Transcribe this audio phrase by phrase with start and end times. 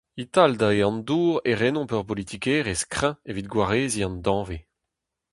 [0.21, 4.63] E-tal dae an dour e renomp ur politikerezh kreñv evit gwareziñ an danvez.